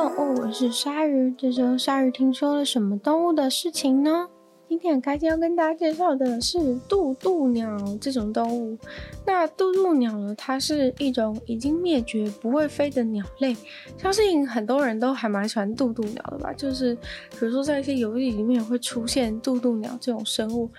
[0.00, 1.30] 动物，我是鲨鱼。
[1.36, 4.28] 这周鲨鱼听说了什么动物的事情呢？
[4.66, 8.78] 今天很开心要跟大家介绍的是渡渡鸟这种动物。
[9.26, 13.54] 那渡渡鸟呢，它是一种已经灭绝、不会飞的鸟类。
[13.98, 16.50] 相信很多人都还蛮喜欢渡渡鸟的吧？
[16.54, 16.94] 就是
[17.32, 20.70] 比如说在一些游戏里面会出现渡渡鸟这种生物。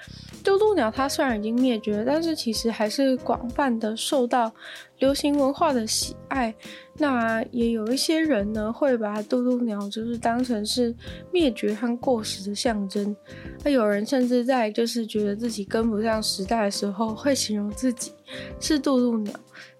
[0.43, 4.51] 渡渡鸟它虽然已经灭绝，但是其实还是广泛的受到
[4.97, 6.56] 流行文化的喜爱。
[7.01, 10.96] 那也有一些人呢，会把渡渡鸟就是当成是
[11.33, 13.15] 灭绝和过时的象征。
[13.64, 18.11] 那有人甚至在就是觉得自己跟不上时代的时候，会形容自己
[18.59, 19.33] 是渡渡鸟。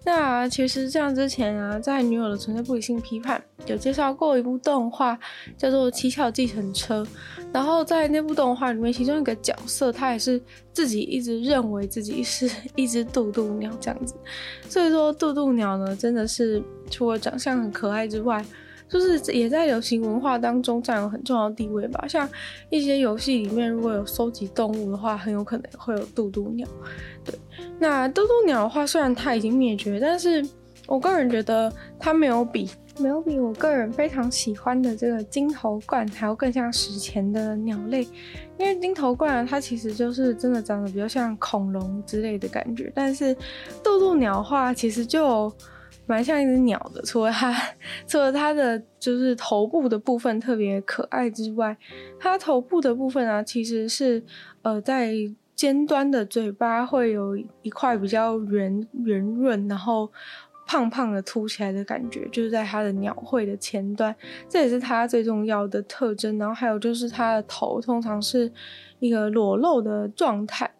[0.04, 5.16] 那其实这样之前啊，在《女友的存在不理性批判》有介绍过一部动画，
[5.56, 7.04] 叫做《七巧计程车》。
[7.52, 10.42] 然后在那部动画里面，其中一个角色，他也是
[10.72, 14.14] 自己一直认为自己是 一只渡渡鸟这样子。
[14.68, 18.44] 所以说，渡渡鸟呢，真的是除了长相很可爱之外，
[18.92, 22.04] 就是也在流行文化当中占有很重要的地位吧。
[22.06, 22.28] 像
[22.68, 26.68] 一些游戏里面，如果有收集动物的话，很有可能会有渡渡鸟。
[27.24, 27.34] 对，
[27.78, 30.46] 那渡渡鸟的话，虽然它已经灭绝，但是
[30.86, 38.02] 我个人觉得它没有比没有比我个人非常喜欢的这个金头冠还要更像史前的鸟类，
[38.58, 43.34] 因为金头冠它其实就是真的长得比较像恐龙之类的感觉，但是
[43.82, 45.50] 渡渡鸟的话，其实就
[46.06, 47.54] 蛮像一只鸟的，除了它
[48.06, 51.76] 除了它的就是头部的部分特别可爱之外，
[52.18, 54.22] 它头部的部分啊，其实是
[54.62, 55.12] 呃在。
[55.54, 60.10] 尖端的嘴巴会有一块比较圆圆润，然后
[60.72, 64.14] 胖胖的凸起来的感觉，就是在它的鸟喙的前端，
[64.48, 66.38] 这也是它最重要的特征。
[66.38, 68.50] 然后还有就是它的头通常是
[68.98, 70.70] 一个裸露的状态，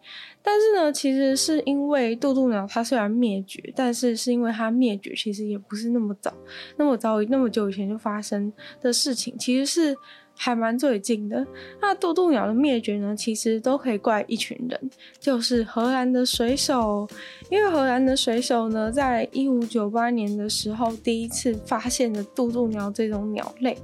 [0.41, 6.33] 但是呢，其实是因为渡渡鸟它虽然灭绝，但是是因为它灭绝其实也不是那么早，
[6.79, 9.95] 那么早那么久以前就发生的事情，其实是。
[10.35, 11.47] 还蛮最近的。
[11.81, 14.91] 那渡渡鸟的灭绝呢，其实都可以怪一群人，
[15.21, 17.09] 就是荷兰的水手。
[17.51, 23.77] 因为荷兰的水手呢，在一五九八年的时候，第一次发现了渡渡鸟这种鸟类。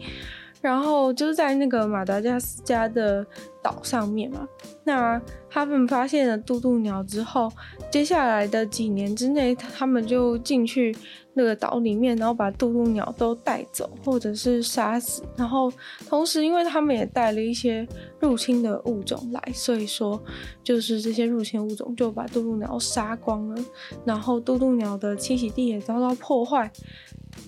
[0.60, 3.24] 然后就是在那个马达加斯加的
[3.62, 4.48] 岛上面嘛，
[4.82, 7.48] 那他们发现了渡渡鸟之后，
[7.92, 10.92] 接下来的几年之内，他们就进去
[11.38, 15.22] 那个岛里面，然后把渡渡鸟都带走，或者是杀死。
[15.36, 15.72] 然后
[16.08, 17.86] 同时，因为他们也带了一些
[18.18, 20.20] 入侵的物种来，所以说
[20.64, 23.64] 就是这些入侵物种就把渡渡鸟杀光了，
[24.04, 26.68] 然后渡渡鸟的栖息地也遭到破坏。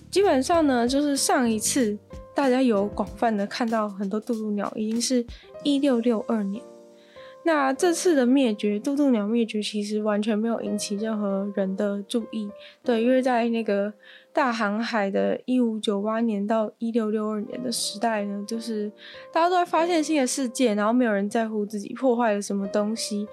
[0.09, 1.99] 基本上呢，就是上一次。
[2.33, 5.23] 大家有广泛的看到很多渡渡鸟，已经是
[5.65, 6.63] 一六六二年。
[7.43, 12.49] 那这次的灭绝，渡渡鸟灭绝其实完全没有引起任何人的注意，
[12.83, 13.91] 对，因为在那个
[14.31, 18.91] 大航海的一五九八年到一六六二年的时代呢，就是
[19.33, 23.27] 大家都在发现新的世界，然后没有人在乎自己破坏了什么东西。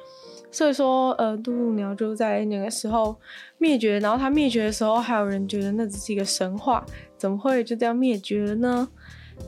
[0.51, 3.15] 所以说，呃，渡渡鸟就在那个时候
[3.59, 3.99] 灭绝。
[3.99, 6.83] 然后它灭绝的时候，还有人觉得那只是一个神话，
[7.19, 8.89] 怎么会就这样灭绝了呢？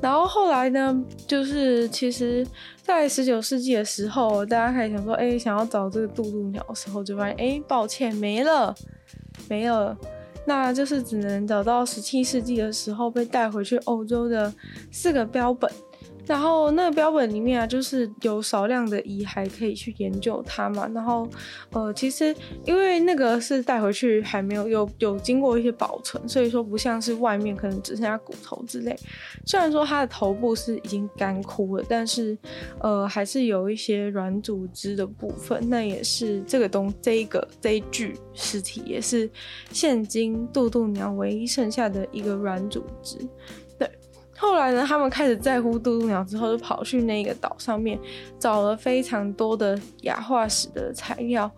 [0.01, 2.47] 然后后来呢，就是其实，
[2.83, 8.75] 在十九世纪的时候，大家开始想说，哎，想要找这个渡渡鸟的时候，就发现，哎，抱歉，没了，
[9.49, 9.97] 没了。
[10.47, 14.53] 那就是只能找到十七世纪的时候被带回去欧洲的
[14.91, 15.71] 四个标本。
[16.31, 20.89] 然后那个标本里面啊，就是有少量的遗骸可以去研究它嘛。
[20.95, 21.29] 然后，
[21.73, 22.33] 呃，其实
[22.65, 28.97] 因为那个是带回去还没有有有经过一些保存，所以说不像是外面可能只剩下骨头之类。
[29.45, 32.39] 虽然说它的头部是已经干枯了，但是
[32.79, 35.69] 呃还是有一些软组织的部分。
[35.69, 39.29] 那也是这个东这一个这一具尸体也是
[39.73, 43.19] 现今渡渡鸟唯一剩下的一个软组织。
[44.41, 47.99] 后来呢，他们开始在乎渡渡鸟之后，就跑去那个岛上面
[48.39, 51.51] 找了非常多的亚化石的材料，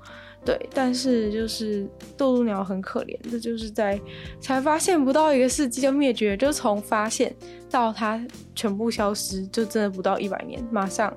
[0.44, 1.88] 对，但是就是
[2.18, 4.00] 渡渡鸟很可怜，这就是在
[4.40, 7.32] 才发现不到一个世纪就灭绝，就从发现
[7.70, 8.20] 到它
[8.52, 11.14] 全部消失，就真的不到一百年，马上。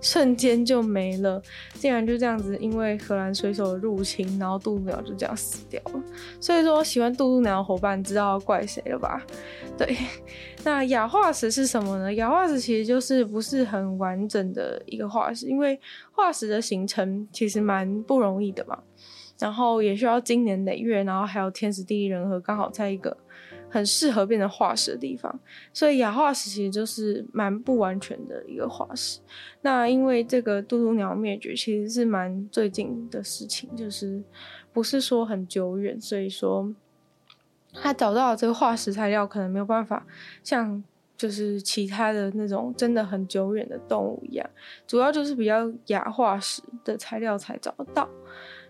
[0.00, 1.40] 瞬间就没了，
[1.74, 6.02] 竟然就这样子，因为荷兰水手的入侵，然后渡渡鸟就这样死掉了。
[6.40, 9.24] 所以说，喜欢渡渡鸟的伙伴知道要怪谁了吧？
[9.76, 9.96] 对，
[10.64, 12.14] 那亚化石是什么呢？
[12.14, 15.78] 亚化石其实就是不是很完整的一个化石，因为
[16.12, 18.78] 化石的形成其实蛮不容易的嘛，
[19.38, 23.16] 然后也需要经年累月，然后还有天时地利人和，刚好在一个。
[23.70, 25.38] 很适合变成化石的地方，
[25.72, 29.20] 所以亚化石其实就是蛮不完全的一个化石。
[29.62, 34.22] 那因为这个渡渡鸟灭绝其实是蛮最近的事情，就是
[34.72, 36.74] 不是说很久远，所以说
[37.72, 40.06] 他找到这个化石材料可能没有办法
[40.42, 40.82] 像
[41.16, 44.48] 就是其他的那种真的很久远的动物一样，
[44.86, 48.08] 主要就是比较亚化石的材料才找得到。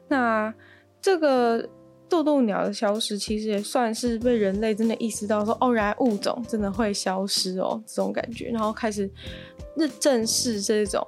[0.09, 0.53] 那
[1.01, 1.69] 这个
[2.09, 9.11] 渡渡鸟的消失，其实也算是被人类真的意识到说，哦，原来物种真的会消失哦，这种感觉，然后开始
[10.01, 11.07] 正视这种。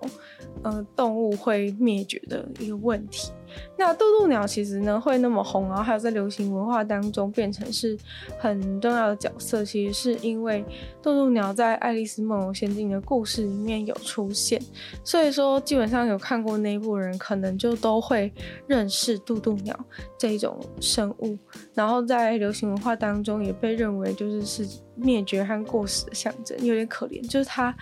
[0.62, 3.32] 呃，动物会灭绝的一个问题。
[3.76, 7.96] 那渡渡鸟其实呢会那么红，然后还有在流行文化当中变成是
[8.38, 10.64] 很重要的角色，其实是因为
[11.02, 14.60] 渡渡鸟在《爱丽丝梦游仙境》的故事里面有出现，
[15.04, 18.32] 所以说基本上有看过那一部人，可能就都会
[18.66, 19.78] 认识渡渡鸟
[20.18, 21.36] 这一种生物。
[21.74, 27.74] 然后在流行文化当中也被认为就是是灭绝和过时的象征，有点可怜，就是它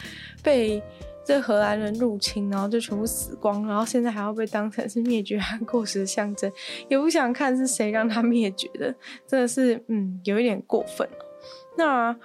[0.42, 0.82] 被。
[1.28, 6.50] 这荷兰人入侵，然后就全部死光，然后现在还要被当成是灭绝和过时的象征，
[6.88, 8.94] 也不想看是谁让他灭绝的，
[9.26, 11.06] 真的是嗯，有一点过分。
[11.76, 12.16] 那。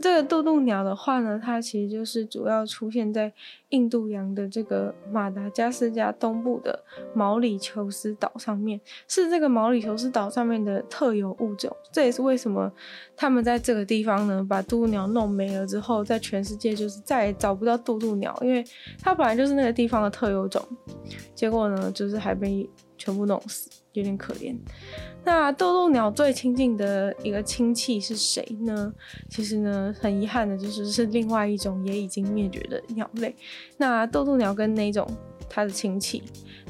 [0.00, 3.32] 这个渡渡鸟的话呢，它其实就是主要出现在
[3.70, 6.84] 印度洋的这个马达加斯加东部的
[7.14, 8.78] 毛里求斯岛上面，
[9.08, 11.74] 是这个毛里求斯岛上面的特有物种。
[11.90, 12.70] 这也是为什么
[13.16, 18.62] 他们在这个地方呢，把渡渡鸟弄没了之后，在全世界就是再也找不到渡渡鸟，因为
[19.00, 20.62] 它本来就是那个地方的特有种，
[21.34, 22.68] 结果呢，就是还被
[23.06, 24.52] 全部弄死，有点可怜。
[25.24, 28.92] 那渡渡鸟最亲近的一个亲戚是谁呢？
[29.30, 33.32] 其实呢，很遗憾的就是是另外一种也已经灭绝的鸟类。
[33.76, 35.08] 那渡渡鸟跟那种
[35.48, 36.20] 它的亲戚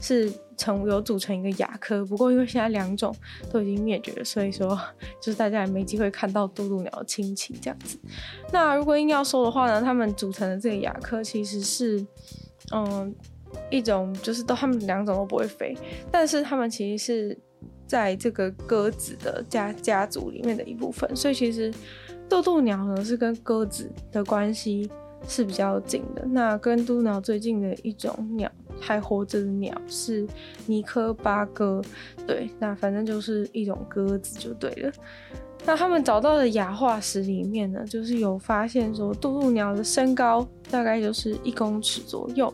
[0.02, 3.14] 是成有组成一个亚科，不过因为现在两种
[3.50, 4.78] 都已经灭绝了，所以说
[5.22, 7.98] 就是大家也没机会看到渡渡鸟的亲戚这样子。
[8.52, 12.06] 那如果硬要说的话呢，他们组成的这个亚科其实是
[12.74, 13.14] 嗯
[13.70, 15.76] 一种就是都他们两种都不会飞，
[16.10, 17.38] 但是他们其实是。
[17.88, 21.72] 在这个鸽子的家家族里面的一部分，所以其实
[22.28, 24.90] 渡渡鸟呢是跟鸽子的关系
[25.28, 26.26] 是比较近的。
[26.26, 30.26] 那跟渡渡鸟最近的一种鸟还活着的鸟是
[30.66, 31.80] 尼科巴鸽，
[32.26, 34.92] 对，那反正就是一种鸽子就对了。
[35.64, 42.52] 那他们找到的牙化石里面呢，就是有发现说渡渡鸟的身高大概就是一公尺左右。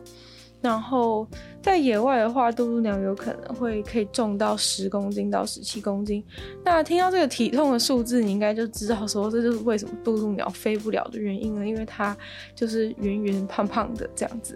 [0.63, 1.27] 然后
[1.61, 6.23] 在野外的话，渡渡鸟有可能会可以重到十公斤到十七公斤。
[6.63, 12.15] 那听到这个体重的数字，你应该就知道说，这就是为什么渡渡鸟飞不了的原因了，因为它
[12.55, 14.55] 就是圆圆胖胖的这样子。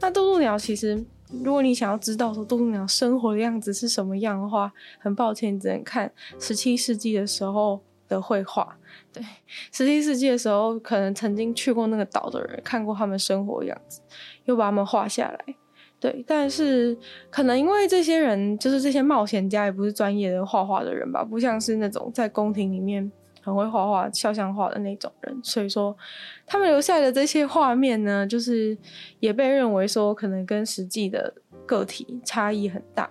[0.00, 1.04] 那渡渡鸟其实，
[1.42, 7.80] 如果你想要知道说渡渡鸟生活的样子是什么样的话，很抱歉，只能看十七世纪的时候
[8.12, 8.76] 的绘画。
[9.12, 9.22] 对，
[9.72, 14.00] 十七世纪的时候，可能曾经去过那个岛的人看过他们生活的样子。
[14.44, 15.54] 又把他们画下来，
[16.00, 16.98] 对，但是
[17.30, 23.08] 可能因为这些人就是这些冒险家，也不是专业的画画的人吧，不像是那种在宫廷里面
[23.40, 25.96] 很会画画、肖像画的那种人，所以说
[26.44, 28.76] 他们留下的这些画面呢，就是
[29.20, 31.32] 也被认为说可能跟实际的
[31.64, 33.08] 个体差异很大，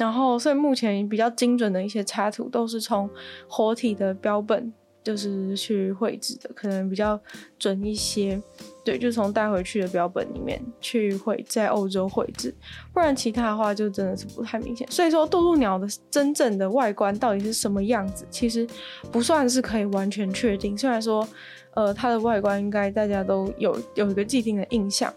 [0.00, 3.08] 然后所以目前比较精准的一些插图都是从
[3.46, 4.72] 活体的标本
[5.04, 7.20] 就是去绘制的，可能比较
[7.58, 8.40] 准一些。
[8.82, 12.52] 对，就从带回去的标本里面去绘，在欧洲绘制，
[12.94, 14.90] 不然其他的话就真的是不太明显。
[14.90, 18.66] 所以说，渡渡鸟的真正的外观到底是什么样子，其实
[19.12, 20.76] 不算是可以完全确定。
[20.76, 21.28] 虽然说，
[21.74, 25.12] 呃，它的外观应该大家都有有一个既定的印象。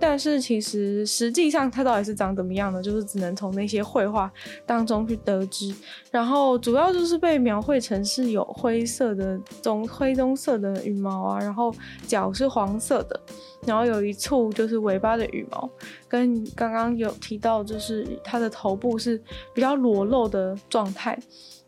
[0.00, 4.30] 但是其实实际上它到底是长怎么样的，就是只能从那些绘画
[4.64, 5.74] 当中去得知。
[6.10, 11.74] 然后主要就是被描绘成是有灰色的棕灰棕色的羽毛啊，然后
[12.06, 13.20] 脚是黄色的，
[13.66, 15.68] 然后有一簇就是尾巴的羽毛，
[16.06, 19.20] 跟刚刚有提到就是它的头部是
[19.52, 21.18] 比较裸露的状态，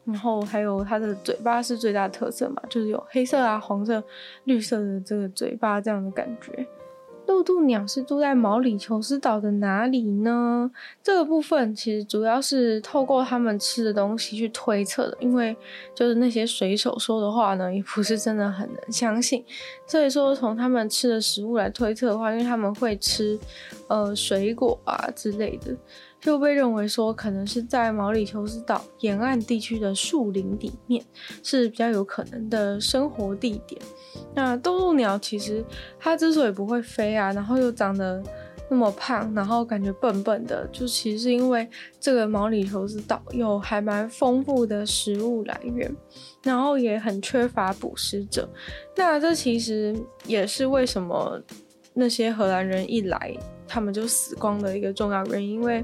[0.04, 4.02] 然后还有它的嘴巴是最大的特色嘛，就是有黑色啊、黄色、
[4.44, 6.66] 绿色的这个嘴巴这样的感觉。
[7.26, 10.68] 露渡鸟是住在毛里求斯岛的哪里呢？
[11.00, 15.56] 这个部分其实主要是透过他们吃的东西去推测的，因为
[15.94, 19.44] 就是那些水手说的话呢，也不是真的很能相信。
[19.86, 23.38] 所以说，从他们吃的食物来推测的话，因为他们会吃
[23.86, 25.76] 呃水果啊之类的。
[26.20, 31.02] 就被认为说，可能是在毛里求斯岛沿岸地区的树林里面
[31.42, 33.80] 是比较有可能的生活地点。
[34.34, 35.64] 那渡渡鸟其实
[35.98, 38.22] 它之所以不会飞啊，然后又长得
[38.68, 41.66] 那么胖，然后感觉笨笨的，就其实是因为
[41.98, 45.90] 这个毛里求斯岛有还蛮丰富的食物来源，
[46.42, 48.46] 然后也很缺乏捕食者。
[48.94, 49.96] 那这其实
[50.26, 51.40] 也是为什么
[51.94, 53.34] 那些荷兰人一来，
[53.66, 55.82] 他们就死光的一个重要原因，因为。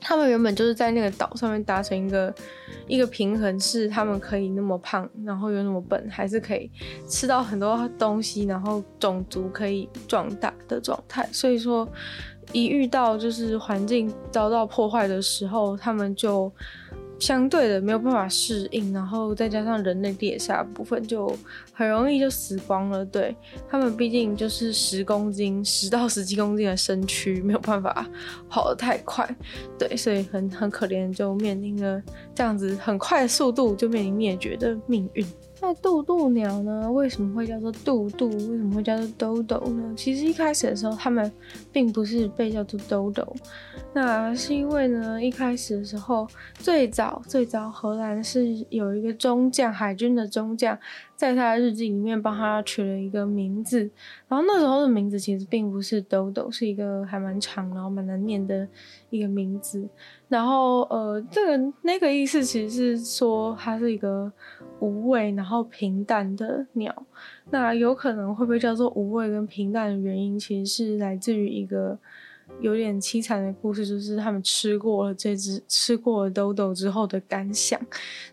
[0.00, 2.34] 他们原本就是在那个岛上面达成一个
[2.86, 6.70] 一个平衡，是他们可以那么胖，然后又那么笨，还是可以
[7.06, 11.28] 吃到很多东西，然后种族可以壮大的状态。
[11.32, 11.88] 所以说，
[12.52, 16.52] 一遇到就是环境遭到破坏的时候，他们就。
[17.20, 21.36] 相对的没有办法适应，然后再加上人类猎杀部分，就
[21.72, 23.04] 很容易就死光了。
[23.04, 23.36] 对，
[23.68, 28.08] 他们毕竟就是十公斤，十到十几公斤的身躯，没有办法
[28.48, 29.28] 跑得太快。
[29.78, 32.02] 对，所以很很可怜，就面临了
[32.34, 35.26] 这样子很快的速度就面临灭绝的命运。
[35.62, 36.90] 那渡渡鸟呢？
[36.90, 38.28] 为什么会叫做渡渡？
[38.28, 39.92] 为什么会叫做兜兜呢？
[39.96, 41.30] 其实一开始的时候，他们
[41.70, 43.36] 并不是被叫做兜兜，
[43.92, 50.78] 那是因为呢，一开始的时候，最早最早荷兰是有一个中将，海军的中将。
[51.14, 53.78] 在他的日记里面帮他取了一个名字，
[54.26, 58.66] 然后那时候的名字其实并不是兜兜，是一个还蛮长然后蛮难念的
[59.10, 59.86] 一个名字。
[60.28, 64.32] 然后呃，这个那个意思其实是说它是一个
[64.80, 67.06] 无畏然后平淡的鸟。
[67.50, 71.98] 那有可能会被叫做无畏跟平淡的原因，其实是来自于一个。
[72.60, 77.80] 有点凄惨的故事，就是他们吃过了这只吃过了兜兜之后的感想。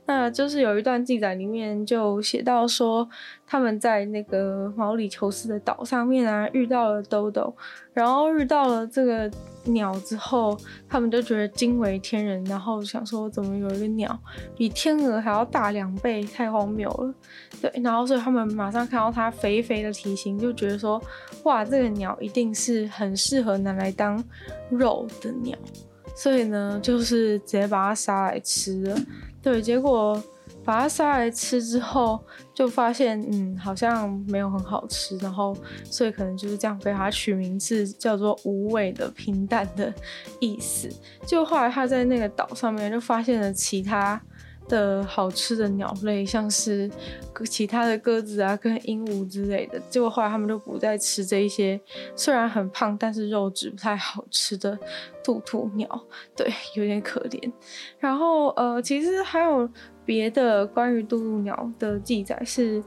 [0.08, 3.08] 那就是有一段记载里面就写到说，
[3.46, 7.56] 他们在那个毛里求斯的岛上面啊，遇到了兜兜，
[7.94, 9.32] 然后遇到了这个
[9.68, 10.58] 鸟之后，
[10.88, 14.20] 他们就觉得惊为天人，然后想说怎么有一个鸟
[14.56, 17.14] 比天鹅还要大两倍，太荒谬了。
[17.62, 21.02] 对，然后所以他们马上看到它肥肥的体型，就觉得说，
[21.44, 24.24] 哇，这个鸟一定是很适合拿来当
[24.70, 25.58] 肉的鸟，
[26.16, 28.98] 所以呢，就是直接把它杀来吃了。
[29.42, 30.22] 对，结果。
[30.68, 32.20] 把它杀来吃之后，
[32.54, 35.56] 就发现嗯，好像没有很好吃，然后
[35.86, 39.94] 所以可能就是这样被它取名字叫做无味的平淡的
[40.42, 40.90] 意思。
[41.26, 44.22] 就后来他在那个岛上面就发现了其他
[44.68, 46.92] 的好吃的鸟类，像是
[47.50, 49.82] 其他的鸽子啊跟鹦鹉之类的。
[49.90, 51.80] 结果后来他们就不再吃这一些
[52.14, 54.78] 虽然很胖，但是肉质不太好吃的
[55.24, 55.88] 渡渡鸟，
[56.36, 57.54] 对，有点可怜。
[58.00, 59.70] 然后呃，其实还有。
[60.08, 62.82] 别的关于渡渡鸟的记载是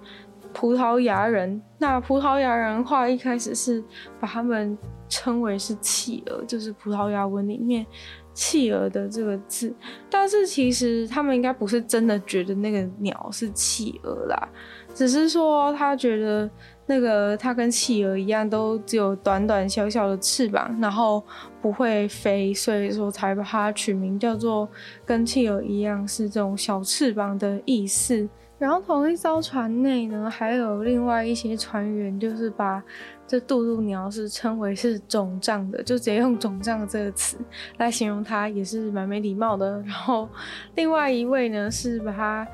[0.53, 1.63] 葡萄牙人。
[1.79, 3.85] 那葡萄牙人话一开始是
[4.19, 4.77] 把他们
[5.09, 7.87] 称为是企鹅，就是葡萄牙文里面
[8.33, 9.73] 企鹅的这个字。
[10.09, 14.49] 但是其实他们应该不是真的觉得那个鸟是企鹅啦，
[14.95, 16.51] 只是说他觉得。
[16.91, 21.25] 那个它跟企鹅一样，都只有短短小小的翅膀，然后
[21.63, 24.69] 不会飞，所以说才把它取名叫做
[25.07, 28.29] 跟企鹅一样是这种小翅膀的意思。
[28.59, 32.83] 然后同一艘船内呢，还有另外一些船员，就是把
[33.25, 37.39] 这渡渡鸟是称为是肿胀的，就直接用肿胀这个词
[37.79, 39.81] 来形容它，也是蛮没礼貌的。
[39.83, 40.29] 然后
[40.75, 42.49] 另外一位呢，是把它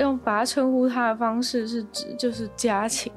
[0.00, 3.12] 用把它称呼它的方式是指就是家禽。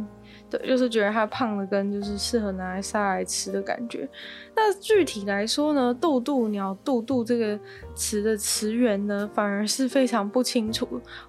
[0.50, 4.08] 对，就是觉得它胖的跟就是适合拿来杀来吃的感觉。
[4.56, 7.60] 那具体来说呢，渡渡鸟“渡渡”这个
[7.96, 10.86] 词的词源呢，反而是非常不清楚。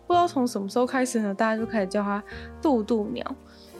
[0.06, 2.22] 不知道从什么时候开始呢，大家就开始叫它
[2.60, 3.24] “渡渡鸟”。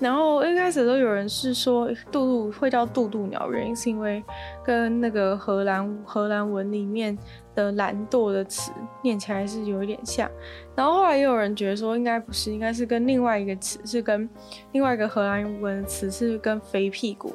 [0.00, 4.22] 然后一开始都有人是说“渡渡”会叫“渡渡鸟”，原因是因为
[4.64, 7.16] 跟那个荷兰荷兰文里面。
[7.56, 8.70] 的懒惰的词
[9.02, 10.30] 念起来是有一点像，
[10.76, 14.28] 然后后来也有人觉得说应该不是，应该是跟另外一个词是跟
[14.72, 17.34] 另外一个荷兰文的词是跟肥屁股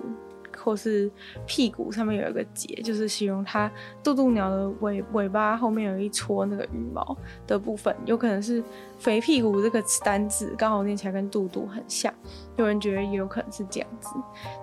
[0.55, 1.09] 或是
[1.47, 3.69] 屁股上面有一个结，就是形容它
[4.03, 8.63] 渡渡鸟的尾尾巴后面有一撮那个羽毛的部分，有可能是
[8.99, 12.13] 肥屁股这个词单字刚好念起来跟渡渡很像，
[12.57, 14.09] 有人觉得也有可能是这样子，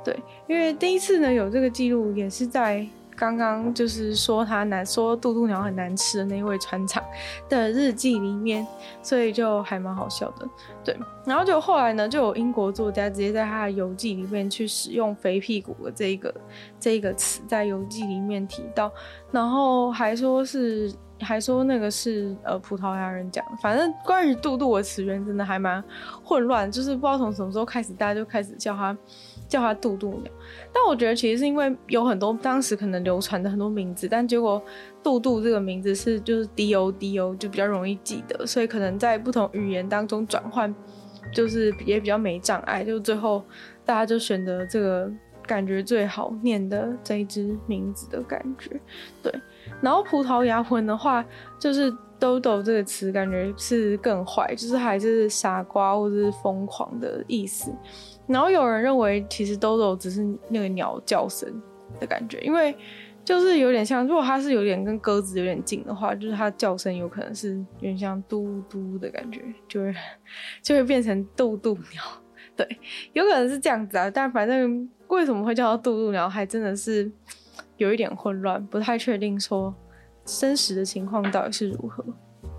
[0.04, 2.86] 对，因为第一次呢有这个记录也是在。
[3.18, 7.02] 刚刚就是说他难说渡渡鸟很难吃的那位船长
[7.48, 8.64] 的日记里面，
[9.02, 10.48] 所以就还蛮好笑的。
[10.84, 10.96] 对，
[11.26, 16.32] 然后就后来呢，就有英国作家直接在他的游记里面去使用“肥屁股”的这一个
[16.78, 18.88] 这一个词，在游记里面提到，
[19.32, 23.44] 然后还说是还说那个是呃葡萄牙人讲。
[23.60, 25.82] 反正关于渡渡的词源真的还蛮
[26.22, 28.96] 混乱，就是不知道从什么时候开始，大家就开始叫他。
[29.48, 30.30] 叫它渡渡鸟，
[30.72, 34.62] 但我觉得其实是因为有很多当时可能流传的很多名字，但结果
[35.02, 40.72] 渡渡这个名字是就是 D O D O 就比较容易记得，所以可能在不同语言当中转换
[41.32, 43.42] 就是也比较没障碍，就最后
[43.84, 45.10] 大家就选择这个
[45.46, 48.78] 感觉最好念的这一只名字的感觉。
[49.22, 49.32] 对，
[49.80, 51.24] 然后葡萄牙文的话，
[51.58, 57.72] 就是兜兜这个词感觉是更坏，就是还是傻瓜或者是疯狂的意思。
[58.28, 61.50] 然后有人认为，其实兜兜只是那个鸟叫声
[61.98, 62.76] 的感觉，因为
[63.24, 69.94] 就是有点像，如果它是有点跟鸽子有点近的话，就是它叫声有可能是有点像嘟嘟的感觉，就会
[70.62, 72.02] 就会变成渡渡鸟。
[72.54, 72.66] 对，
[73.12, 74.10] 有可能是这样子啊。
[74.10, 77.10] 但反正为什么会叫做渡渡鸟，还真的是
[77.76, 79.74] 有一点混乱，不太确定说
[80.24, 82.04] 真实的情况到底是如何。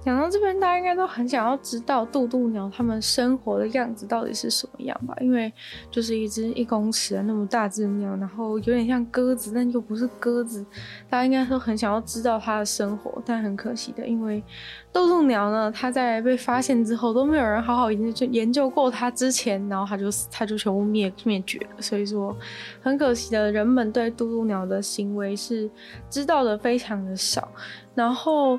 [0.01, 5.13] 讲到这边，大家应该都很想要知道渡渡鸟它们生活的样子到底是什么样吧？
[5.19, 5.51] 因为
[5.91, 10.65] 就是一只一公尺的那么大只鸟，然后有点像鸽子，但又不是鸽子，
[11.09, 13.21] 大家应该都很想要知道它的生活。
[13.25, 14.41] 但很可惜的，因为
[14.93, 21.81] 渡渡鸟呢，它在被发现之后都没有人好好研究研究过它之前，然后它就它就全部灭灭绝了。
[21.81, 22.35] 所以说，
[22.81, 25.69] 很可惜的，人们对渡渡鸟的行为是
[26.09, 27.51] 知道的非常的少，
[27.93, 28.57] 然后。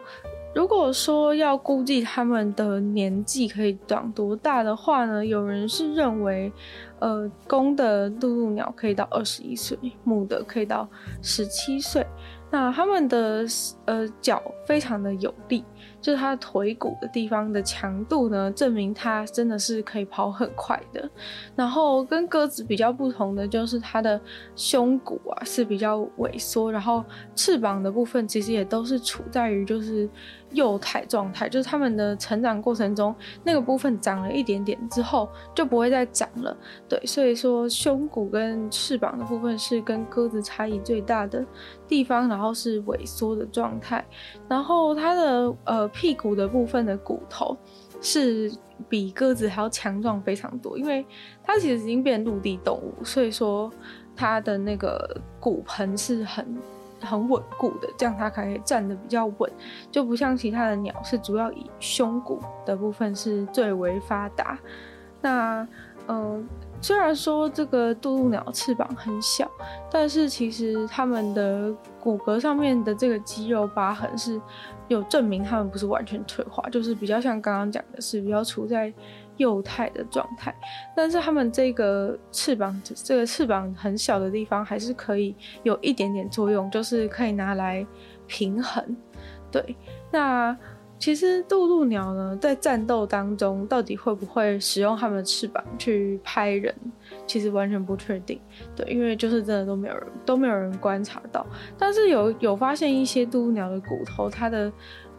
[0.53, 6.53] 如果说要估计他们的年纪可以长多大的话呢，有人是认为，
[6.99, 10.89] 呃，公的渡渡鸟可以到二十一岁，母的可以到
[11.23, 12.05] 十七岁。
[12.51, 13.47] 那他们的
[13.91, 15.65] 呃脚非常的有力。
[16.01, 21.11] 就是它腿骨的地方的强度呢，证明它真的是可以跑很快的。
[21.55, 24.19] 然后跟鸽子比较不同的就是它的
[24.57, 27.05] 胸骨啊是比较萎缩，然后
[27.35, 30.09] 翅膀的部分其实也都是处在于就是
[30.53, 36.57] 幼态状态，就是它们的成长过程中那个部分长了一点点之后就不会再长了。
[36.89, 41.45] 对，所以说胸骨跟翅膀的部分是跟鸽子差异最大的
[41.87, 43.79] 地方，然后是萎缩的状。
[43.81, 44.05] 态
[44.49, 45.91] 然后它的呃。
[45.93, 47.55] 屁股的部分的骨头
[48.01, 48.51] 是
[48.89, 51.05] 比鸽子还要强壮非常多，因为
[51.43, 53.71] 它其实已经变陆地动物，所以说
[54.15, 56.57] 它的那个骨盆是很
[57.01, 59.51] 很稳固的，这样它可以站得比较稳，
[59.91, 64.59] 就不像其他的鸟是主要以胸骨的部分是最为发达。
[65.21, 65.67] 那
[66.07, 66.49] 嗯。
[66.81, 69.51] 虽然说这个渡渡鸟翅膀很小，
[69.91, 74.41] 但是其实它们的骨骼上面的这个肌肉疤痕是
[74.89, 78.93] 有证明它们不是完全退化，就是比较像刚刚讲的是比较处在
[79.37, 80.55] 幼态的状态。
[80.97, 87.87] 但是它们这个翅膀，这个翅膀很小的地方还是可以有一点点作用，就是可以拿来
[88.27, 88.97] 平衡。
[89.51, 89.77] 对，
[90.11, 90.57] 那。
[91.01, 96.73] 其实渡渡鸟呢，在战斗当中到底会不会使用它们的翅膀去拍人，
[97.27, 98.39] 其实完全不确定。
[98.77, 101.45] 对，因为就是真的都没有人都没有人观察到。
[101.79, 104.71] 但是有有发现一些渡渡鸟的骨头，它的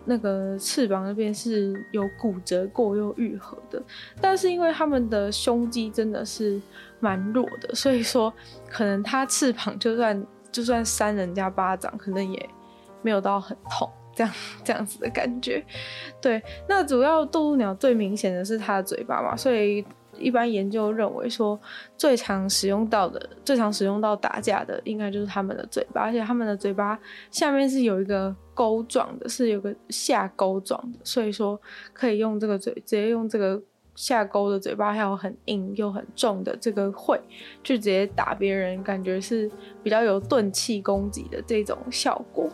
[0.05, 3.81] 那个翅膀那边是有骨折过又愈合的。
[4.21, 6.61] 但是因为它们的胸肌真的是
[6.99, 8.31] 蛮弱的，所以说
[8.69, 12.49] 可能它翅膀就算就算扇人家巴掌，可能也
[13.01, 13.89] 没有到很痛。
[14.13, 15.63] 这样这样子的感觉，
[16.21, 16.41] 对。
[16.67, 19.83] 那主要渡渡鸟最明显的是它的嘴巴嘛，所以
[20.17, 21.59] 一般研究认为说，
[21.97, 26.99] 最常使用到的、最常使用到打架的，应该就是它们的嘴巴，而且它们的嘴巴
[27.31, 31.59] 下面是有一个钩状的，是有个下钩状的，所以说
[31.93, 33.59] 可以用这个嘴，直接用这个
[33.95, 37.19] 下钩的嘴巴，还有很硬又很重的这个喙，
[37.63, 39.49] 去直接打别人，感觉是
[39.81, 42.49] 比较有钝器攻击的这种效果。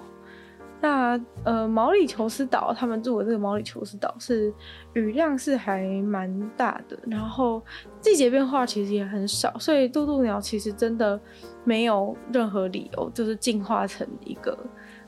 [0.80, 4.54] 那呃，毛里求斯岛他们住的这个毛里求斯岛是
[4.94, 7.62] 雨量是还蛮大的，然后
[8.00, 11.20] 季节变化其实也很少，所以渡渡鸟其实真的
[11.63, 14.56] 没有任何理由就是进化成一个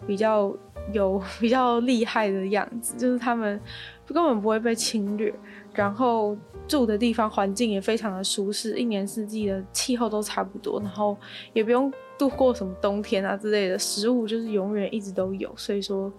[0.07, 0.51] 比较
[0.91, 3.59] 有 比较厉害的样子，就是他们
[4.07, 5.31] 根本不会被侵略，
[5.79, 6.37] 然后
[6.67, 11.17] 住的地方环境也非常的舒适，一年四季的气候都差不多，然后
[11.53, 11.91] 也不用。
[12.19, 16.11] 度过什么冬天啊之类的，食物就是永远一直都有，所以说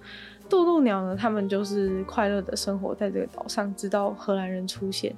[0.48, 5.14] 渡渡鸟呢，他们就是快乐的生活在这个岛上，直到荷兰人出现。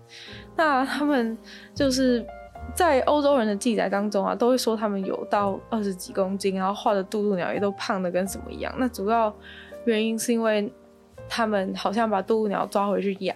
[0.56, 1.38] 那他们
[1.72, 2.26] 就是
[2.74, 8.74] 在欧洲人的记载当中啊，都会说他们有到二十几公斤，然后画的渡渡鸟也都胖的跟什么一样。
[8.76, 9.32] 那主要
[9.84, 10.68] 原因是因为。
[11.34, 13.34] 他们好像把渡渡鸟抓回去养，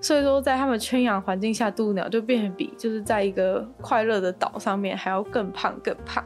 [0.00, 6.24] 所以说在他们圈养环境下，渡渡鸟就变得比就是在一个快乐的岛上面还要更胖更胖，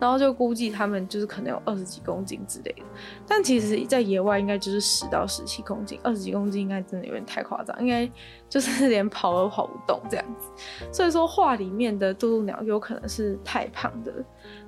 [0.00, 2.82] 然后就估计他们就是可能有二十几公斤之类的，
[3.28, 8.10] 但其实在野外应该就是十到十七公斤，二十几公斤应该真的有点太夸张，应该
[8.48, 10.48] 就是连跑都跑不动这样子，
[10.90, 14.10] 所以说画里面的渡渡鸟有可能是太胖的。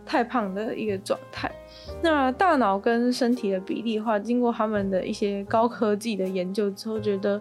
[0.05, 1.51] 太胖的一个状态。
[2.03, 7.41] 那大脑跟身体的比例的话，经过他们的一些高科技的研究之后，觉得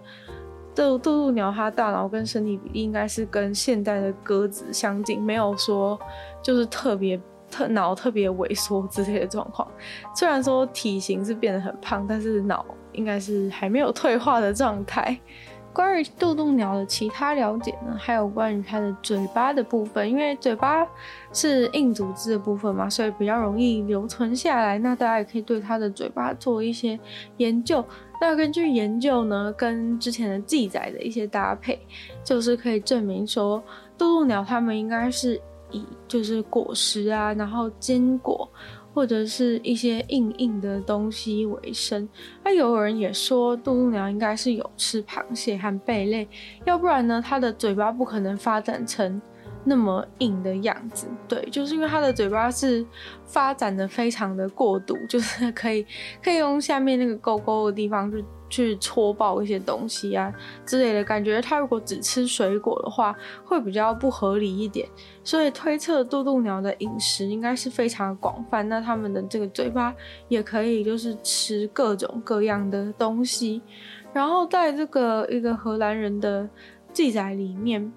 [0.76, 6.00] 渡渡鸟它大脑跟身体比例应该是跟现代的鸽子相近，没有说
[6.42, 9.68] 就是特别特脑特别萎缩之类的状况。
[10.16, 15.18] 虽然说体型是变得很胖，但是脑应该是还没有退化的状态。
[15.74, 20.88] 关于渡渡鸟的其他了解呢，还有关于它的嘴巴的部分，因为嘴巴
[21.34, 24.78] 是硬组织的部分嘛，所以比较容易留存下来。
[24.78, 26.98] 那大家也可以对它的嘴巴做一些
[27.38, 27.84] 研究。
[28.22, 31.80] 那根据研究呢，跟之前的记载的一些搭配，
[32.24, 33.62] 就是可以证明说，
[33.98, 35.42] 渡渡鸟它们应该是
[35.72, 38.48] 以就是果实啊，然后坚果。
[38.96, 42.08] 或者是一些硬硬的东西为生，
[42.44, 46.28] 那有人也说渡渡鸟应该是有吃螃蟹和贝类，
[46.64, 49.20] 要不然呢，它的嘴巴不可能发展成
[49.64, 51.08] 那么硬的样子。
[51.28, 52.86] 对，就是因为它的嘴巴是
[53.26, 55.86] 发展的非常的过度， 就是可以
[56.24, 58.24] 可以用下面那个勾勾的地方去。
[58.50, 60.32] 去戳爆一些东西啊
[60.64, 64.88] 之类的感觉，它如果只吃水果的话，会比较不合理一点。
[65.24, 69.92] 所以推测渡渡鸟的饮食应该是非常广泛，那它们的这个嘴巴
[70.28, 73.60] 也可以就是吃各种各样的东西。
[74.14, 76.48] 然后在这个一个荷兰人的
[76.92, 77.92] 记载里面，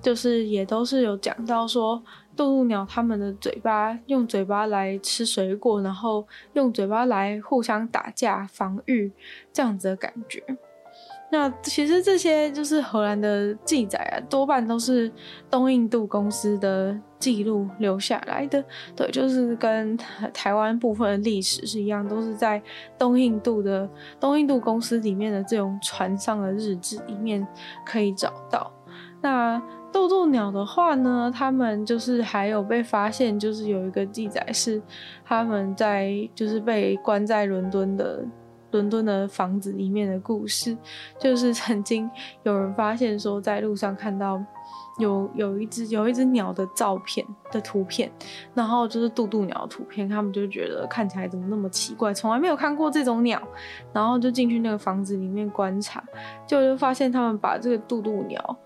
[0.00, 2.02] 就是也都是有讲到说。
[2.36, 9.12] 渡渡鸟它们的嘴巴用嘴巴来吃水果，然后用嘴巴来互相打架防御，
[9.52, 10.42] 这样子的感觉。
[11.30, 15.12] 那其实这些就是荷兰的记载啊，多半都是
[15.50, 18.64] 东印度公司的记录留下来的。
[18.96, 19.94] 对，就是跟
[20.32, 22.62] 台湾部分的历史是一样，都是在
[22.98, 23.86] 东印度的
[24.18, 27.46] 东印度公司里面的这种船上的日志里面
[27.84, 28.72] 可以找到。
[29.22, 29.60] 那
[29.92, 34.80] 渡渡鸟的话呢，他们就是还有被发现，就是有一个记载是
[35.24, 38.24] 他们在就是被关在伦敦的
[38.70, 40.76] 伦敦的房子里面的故事，
[41.18, 42.08] 就是曾经
[42.44, 44.40] 有人发现说在路上看到
[44.98, 48.10] 有有一只有一只鸟的照片的图片，
[48.54, 53.42] 然后就是渡渡鸟图片，他们就觉得看起来怎么那么奇怪，从来没有看过这种鸟，
[53.92, 56.04] 然后就进去那个房子里面观察，
[56.46, 58.56] 就就发现他们把这个渡渡鸟。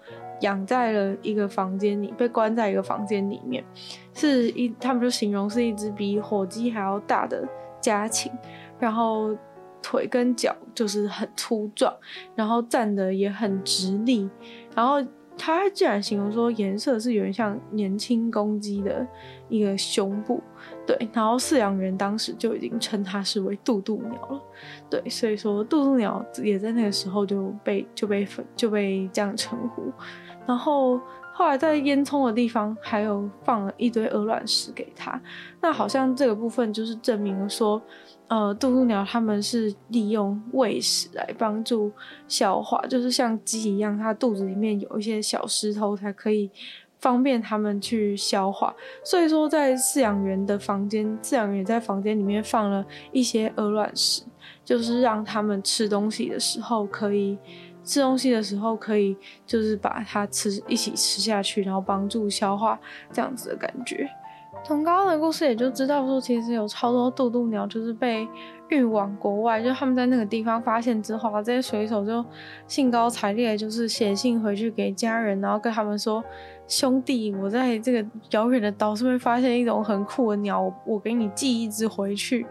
[0.44, 3.64] 养在了一个房间里，被关在一个房间里面，
[4.12, 7.48] 是一，他们就形容是一只比火鸡还要大的
[7.80, 8.30] 家禽，
[8.78, 9.34] 然后
[9.82, 11.92] 腿跟脚就是很粗壮，
[12.34, 14.28] 然后站得也很直立，
[14.74, 15.02] 然后
[15.36, 19.06] 他竟然形容说颜色是有点像年轻公鸡的
[19.48, 20.40] 一个胸部，
[20.86, 24.42] 对，然后饲养员当时就已经称它是为渡渡鸟了，
[24.90, 29.92] 对，所以说渡渡鸟也在那个时候就被就被就被这样称呼。
[30.46, 31.00] 然后
[31.32, 35.20] 后来在烟囱的地方还有放了一堆鹅卵石给他，
[35.60, 37.80] 那好像这个部分就是证明说，
[38.28, 41.90] 呃，渡渡鸟他们是利用喂食来帮助
[42.28, 46.48] 消化，就是像鸡一样，它肚子里面有一些小石头才可以
[47.00, 48.72] 方便他们去消化。
[49.02, 54.22] 所以说，在饲养员的房间，饲养员在房间里面放了一些鹅卵石，
[54.64, 57.36] 就是让他们吃东西的时候可以。
[57.84, 59.16] 吃东西的时候，可以
[59.46, 62.78] 就是把它吃一起吃下去，然后帮助消化
[63.12, 64.08] 这样子的感觉。
[64.64, 68.26] 从刚刚的故事也就知道说，其实有超多渡渡鸟就是被
[68.70, 72.24] 运往国外，就他们在那个地方发现之后，这些水手就
[72.66, 76.24] 兴高采烈，就是写信回去给家人，然后跟他们说
[76.66, 82.46] ：“兄弟，我在这个遥远的岛上面发现一种很酷的鸟，我我给你寄一只回去。”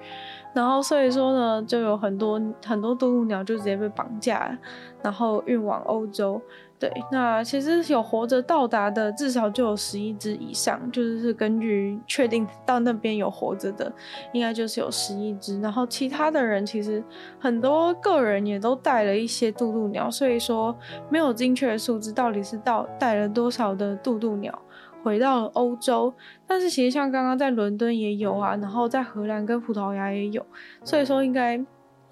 [0.53, 4.57] 然后所以说呢，就有很多很多渡渡鸟就直接被绑架，
[5.01, 6.41] 然后运往欧洲。
[6.79, 13.89] 对，那其实有活着到达的至少就有十一只以上，就是是根据确定到那边有活着的，
[14.33, 15.61] 应该就是有十一只。
[15.61, 17.01] 然后其他的人其实
[17.39, 20.75] 很多个人也都带了一些渡渡鸟，所以说
[21.09, 24.61] 没有精确的数字，到底是到带了多少的渡渡鸟。
[25.03, 26.11] 回到了欧洲，
[26.47, 30.43] 但是其实像刚刚在伦敦也有啊，然后在荷兰跟葡萄牙也有，
[30.83, 31.63] 所以说应该。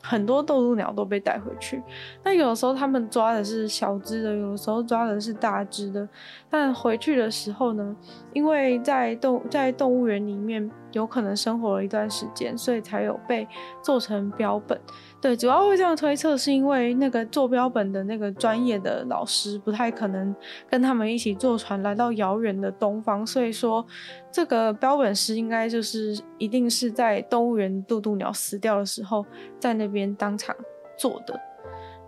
[0.03, 1.79] 很多渡渡鸟都被带回去，
[2.23, 6.09] 那有的时候他们抓的是小只的，有的时候抓的是大只的。
[6.49, 7.95] 但回去的时候呢，
[8.33, 13.47] 因为在动在动物园里面有可能生活了一段时间，所以才有被
[13.83, 14.75] 做成标本。
[15.21, 20.35] 对，主要会这样推测，是因为那个做标本的那个专业的老师不太可能
[20.67, 23.85] 跟他们一起坐船来到遥远的东方，所以说
[24.31, 29.23] 这个标本师应该就是一定是在动物园渡渡鸟死掉的时候
[29.59, 30.55] 在那边当场
[30.97, 31.39] 做的。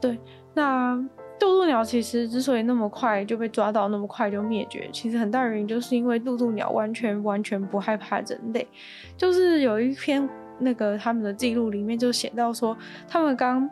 [0.02, 0.20] 对，
[0.56, 0.96] 那
[1.40, 8.68] 渡渡鸟其实之所以那么快就被抓到，那么快就灭绝，其实很大原因就是因为渡渡鸟完全完全不害怕人类，
[9.16, 10.28] 就是有一篇。
[10.64, 12.76] 那个他们的记录里面就写到说，
[13.08, 13.70] 他们刚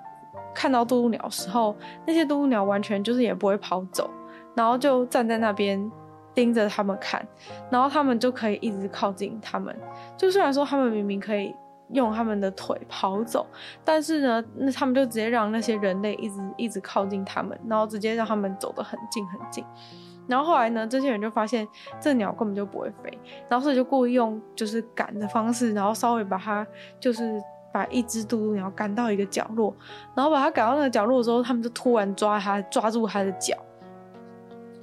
[0.54, 1.76] 看到渡渡鸟时候，
[2.06, 4.10] 那些渡渡鸟完全就是也不会跑走，
[4.56, 5.92] 然后就站在那边
[6.34, 7.26] 盯着他们看，
[7.70, 9.76] 然后他们就可以一直靠近他们。
[10.18, 11.56] 就虽然说他们明明可以
[11.94, 13.46] 用他们的腿跑走，
[13.84, 19.64] 但是呢，那他们就直接让那些人类一直一直靠近他们，然后直接让他们走得很近很近。
[20.32, 21.68] 然后后来呢，这些人就发现
[22.00, 26.66] 这鸟根本就不会飞，然后所以就故意用就是赶的方式，然后稍微把它
[27.02, 27.38] 就是
[27.74, 29.76] 把一只渡渡鸟赶到一个角落，
[30.16, 33.58] 然后把它赶到那个角落之后，他们就突然抓它，抓住它的脚。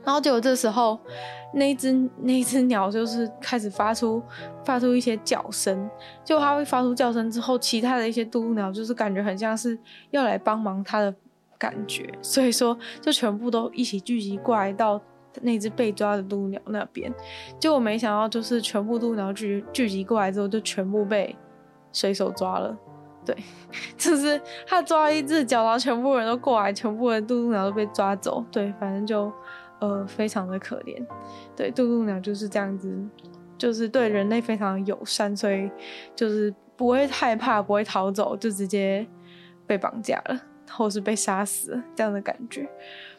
[0.04, 0.98] 然后结果这时候，
[1.54, 4.22] 那一只那一只鸟就是开始发出
[4.64, 5.90] 发出一些叫声，
[6.24, 9.78] 就它会发出叫声之后，其他的一些渡渡鸟就是感觉很像是
[10.10, 11.14] 要来帮忙它的
[11.58, 14.98] 感觉，所以说就全部都一起聚集过来到
[15.42, 17.12] 那只被抓的渡渡鸟那边。
[17.60, 21.34] 结果没想到，就是全部渡渡鸟聚聚集过来之后，就全部被
[21.92, 22.76] 水手抓了。
[23.24, 23.36] 对，
[23.96, 28.44] 就是他抓一只脚，然后全部人都过来，全部的渡渡鸟都被抓走。
[28.50, 29.32] 对，反正就。
[29.80, 31.00] 呃，非常的可怜，
[31.54, 32.92] 对，渡渡鸟就是这样子，
[33.56, 35.70] 就是对人类非常友善，所以
[36.16, 39.06] 就是不会害怕，不会逃走，就直接
[39.68, 42.68] 被绑架了，或是被杀死了这样的感觉。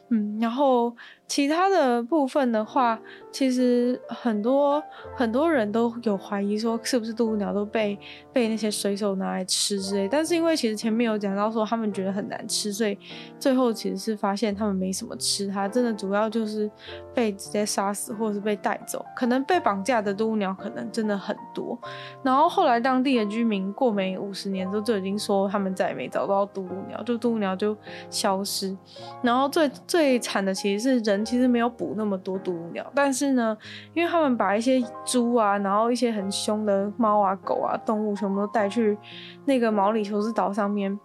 [0.10, 0.94] 嗯，然后
[1.30, 3.00] 其他的部分的话，
[3.32, 4.84] 其实很多
[5.16, 7.98] 很多人都有怀疑说，是不是渡渡鸟都被
[8.34, 10.10] 被那些水手拿来吃之类。
[10.10, 12.98] 但是因为其实前面有讲到说他们觉得很难吃，所以
[13.40, 16.70] 最后其实是发现他们没什么吃它，真的主要就是
[17.14, 19.06] 被直接杀死或者是被带走。
[19.16, 21.80] 可能被绑架的渡渡鸟可能真的很多。
[22.24, 27.78] 然后后来当地的居民过没五十年之后就已经说他们再也没找到渡渡鸟，就渡渡鸟就
[28.10, 28.76] 消失。
[29.22, 33.58] 然后最最最惨的其实是人，其实没有捕那么多渡渡鸟，但是呢，
[33.94, 38.98] 因为他们把一些猪啊，然后一些很凶的猫啊、狗啊、动物全部都带去
[39.46, 40.98] 那个毛里求斯岛上面，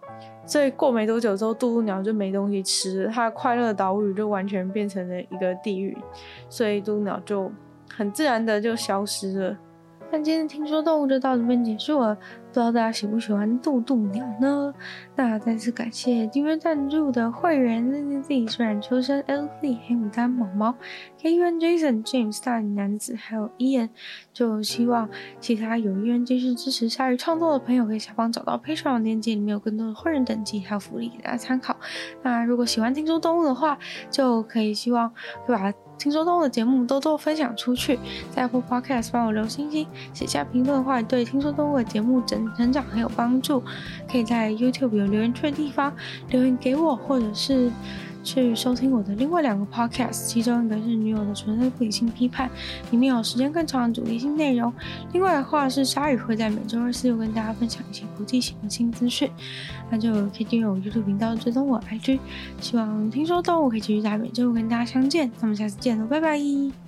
[0.45, 5.97] 所以过没多久之后，渡渡鸟就没东西吃，它的快乐岛屿就完全变成了一个地狱，
[6.49, 7.51] 所以渡渡鸟就
[7.93, 9.57] 很自然的就消失了。
[10.11, 12.15] 那今天听说动物就到这边结束了，
[12.55, 14.73] 不知道大家喜不喜欢渡渡鸟呢？
[15.13, 20.73] 那再次感谢订阅赞助的会员：ZZZ、虽然秋生、LZ、黑牡丹、毛毛、
[21.21, 23.89] KUN、Jason、James、大龄男子，还有 Ian。
[24.31, 25.09] 就希望
[25.41, 31.75] 其他有意愿继续支持鲨鱼创作的朋友，可以下方找到 Patreon 链接，里面有更多的会员等级还有福利给大家参考。
[32.23, 33.77] 那如果喜欢听说动物的话，
[34.09, 35.09] 就可以希望
[35.45, 35.73] 会把。
[35.97, 37.99] 听说动物的节目多多分享出去，
[38.31, 43.63] 在播 Podcast 帮我留星星，写下评论的话，对听说动物的节目整成长很有帮助。
[44.09, 45.93] 可以在 YouTube 有留言区的地方
[46.29, 47.71] 留言给我，或者是
[48.25, 52.49] 去收听我的另外两个 Podcast，其中一个是女友的纯粹不理性批判，
[52.89, 54.73] 里面有时间更长的主题性内容。
[55.13, 59.29] 另外的话是鲨鱼会在每周二、四又跟大家分享一些国际新闻新资讯，
[59.91, 62.19] 那就可以订阅我 YouTube 频道，追踪我 IG。
[62.59, 66.84] 希望听说动物可以继续在每周五跟大家相见，那么下次见喽，拜拜。